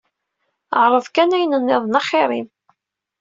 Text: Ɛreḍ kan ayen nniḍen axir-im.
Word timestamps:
Ɛreḍ 0.81 1.05
kan 1.09 1.35
ayen 1.35 1.51
nniḍen 1.61 1.99
axir-im. 1.99 2.47